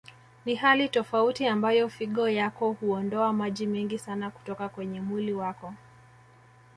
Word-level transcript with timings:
Ni 0.45 0.55
hali 0.55 0.89
tofauti 0.89 1.47
ambayo 1.47 1.89
figo 1.89 2.29
yako 2.29 2.71
huondoa 2.71 3.33
maji 3.33 3.67
mengi 3.67 3.97
sana 3.99 4.29
kutoka 4.31 4.69
kwenye 4.69 5.01
mwili 5.01 5.33
wako 5.33 5.73